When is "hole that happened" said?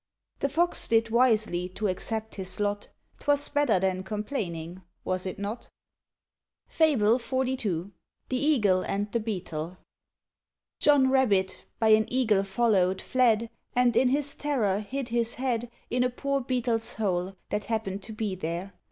16.95-18.01